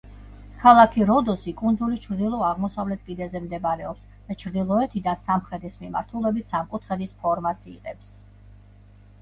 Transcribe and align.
ქალაქი 0.61 1.03
როდოსი 1.09 1.51
კუნძულის 1.57 2.01
ჩრდილო-აღმოსავლეთ 2.05 3.03
კიდეზე 3.09 3.41
მდებარეობს 3.43 4.07
და 4.31 4.39
ჩრდილოეთიდან 4.45 5.21
სამხრეთის 5.25 5.79
მიმართულებით 5.85 6.51
სამკუთხედის 6.57 7.17
ფორმას 7.21 7.63
იღებს. 7.75 8.13